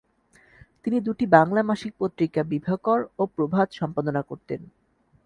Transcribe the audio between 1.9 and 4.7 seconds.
পত্রিকা ‘বিভাকর’ ও ‘প্রভাত’ সম্পাদনা করতেন।